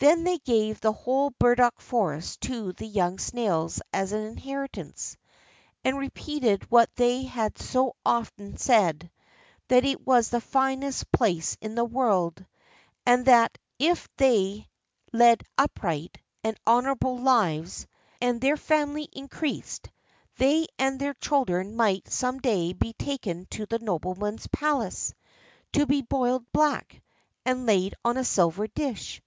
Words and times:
Then 0.00 0.24
they 0.24 0.38
gave 0.38 0.80
the 0.80 0.90
whole 0.90 1.30
burdock 1.30 1.80
forest 1.80 2.40
to 2.40 2.72
the 2.72 2.88
young 2.88 3.20
snails 3.20 3.80
as 3.92 4.10
an 4.10 4.24
inheritance, 4.24 5.16
and 5.84 5.96
repeated 5.96 6.68
what 6.72 6.90
they 6.96 7.22
had 7.22 7.56
so 7.56 7.94
often 8.04 8.56
said, 8.56 9.12
that 9.68 9.84
it 9.84 10.04
was 10.04 10.28
the 10.30 10.40
finest 10.40 11.12
place 11.12 11.56
in 11.60 11.76
the 11.76 11.84
world, 11.84 12.44
and 13.06 13.26
that 13.26 13.56
if 13.78 14.08
they 14.16 14.66
led 15.12 15.44
upright 15.56 16.18
and 16.42 16.58
honorable 16.66 17.18
lives, 17.18 17.86
and 18.20 18.40
their 18.40 18.56
family 18.56 19.08
increased, 19.12 19.88
they 20.38 20.66
and 20.80 20.98
their 20.98 21.14
children 21.14 21.76
might 21.76 22.10
some 22.10 22.38
day 22.40 22.72
be 22.72 22.92
taken 22.94 23.46
to 23.50 23.66
the 23.66 23.78
nobleman's 23.78 24.48
palace, 24.48 25.14
to 25.74 25.86
be 25.86 26.02
boiled 26.02 26.44
black, 26.52 27.00
and 27.46 27.66
laid 27.66 27.94
on 28.04 28.16
a 28.16 28.24
silver 28.24 28.66
dish. 28.66 29.22